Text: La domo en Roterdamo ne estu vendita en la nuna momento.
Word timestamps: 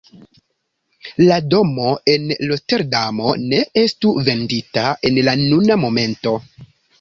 La 1.25 1.35
domo 1.51 1.89
en 2.13 2.25
Roterdamo 2.51 3.35
ne 3.51 3.59
estu 3.83 4.15
vendita 4.31 4.87
en 5.11 5.21
la 5.29 5.37
nuna 5.45 5.79
momento. 5.85 6.35